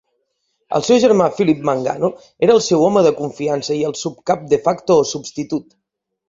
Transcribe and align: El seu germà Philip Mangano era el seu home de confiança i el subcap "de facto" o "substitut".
El 0.77 0.85
seu 0.85 0.97
germà 1.01 1.27
Philip 1.39 1.59
Mangano 1.69 2.09
era 2.47 2.55
el 2.61 2.63
seu 2.69 2.87
home 2.87 3.05
de 3.09 3.13
confiança 3.21 3.77
i 3.77 3.85
el 3.91 3.95
subcap 4.01 4.49
"de 4.55 4.61
facto" 4.65 4.99
o 5.05 5.07
"substitut". 5.13 5.71